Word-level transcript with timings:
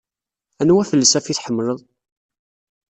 Anwa 0.61 0.81
afelsaf 0.83 1.27
i 1.27 1.33
tḥemmleḍ? 1.35 1.79